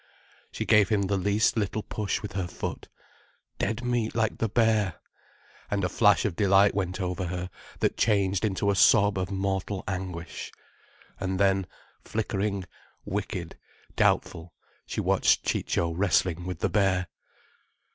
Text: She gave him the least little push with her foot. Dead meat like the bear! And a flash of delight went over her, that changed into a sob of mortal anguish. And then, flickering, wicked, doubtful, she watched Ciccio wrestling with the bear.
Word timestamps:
She 0.51 0.65
gave 0.65 0.89
him 0.89 1.03
the 1.03 1.15
least 1.15 1.55
little 1.55 1.83
push 1.83 2.23
with 2.23 2.31
her 2.33 2.47
foot. 2.47 2.87
Dead 3.59 3.83
meat 3.85 4.15
like 4.15 4.39
the 4.39 4.49
bear! 4.49 4.95
And 5.69 5.83
a 5.83 5.89
flash 5.89 6.25
of 6.25 6.35
delight 6.35 6.73
went 6.73 6.99
over 6.99 7.25
her, 7.27 7.51
that 7.81 7.97
changed 7.97 8.43
into 8.43 8.71
a 8.71 8.75
sob 8.75 9.19
of 9.19 9.29
mortal 9.29 9.83
anguish. 9.87 10.51
And 11.19 11.39
then, 11.39 11.67
flickering, 12.03 12.65
wicked, 13.05 13.59
doubtful, 13.95 14.55
she 14.87 14.99
watched 15.01 15.45
Ciccio 15.45 15.91
wrestling 15.91 16.47
with 16.47 16.61
the 16.61 16.69
bear. 16.69 17.05